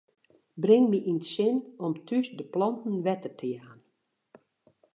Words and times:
Bring 0.63 0.83
my 0.91 0.99
yn 1.09 1.17
it 1.21 1.27
sin 1.33 1.55
om 1.85 1.93
thús 2.07 2.27
de 2.37 2.45
planten 2.53 2.95
wetter 3.05 3.33
te 3.39 3.47
jaan. 3.55 3.79